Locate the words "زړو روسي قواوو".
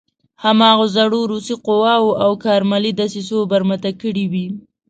0.95-2.17